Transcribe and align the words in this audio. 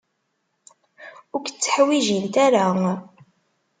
Ur 1.35 1.39
k-tteḥwijint 1.41 2.35
ara. 2.45 2.67